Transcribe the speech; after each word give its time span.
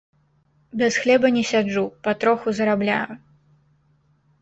Без 0.81 0.97
хлеба 1.03 1.27
не 1.37 1.43
сяджу, 1.51 1.85
патроху 2.07 2.57
зарабляю. 2.61 3.11